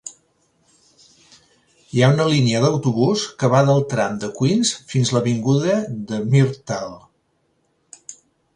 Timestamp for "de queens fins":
4.25-5.13